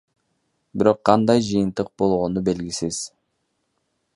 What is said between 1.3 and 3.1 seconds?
жыйынтык болгону белгисиз.